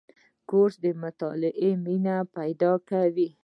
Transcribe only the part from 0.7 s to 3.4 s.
د مطالعې مینه پیدا کوي.